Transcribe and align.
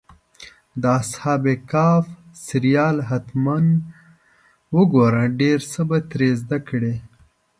د 0.81 0.83
اصحاب 1.01 1.43
کهف 1.71 2.05
سریال 2.47 2.97
حتماً 3.09 3.55
وګوره، 4.75 5.23
ډېر 5.39 5.59
څه 5.71 5.81
به 5.89 5.97
ترې 6.09 6.29
زده 6.41 6.59
کړې. 6.69 6.95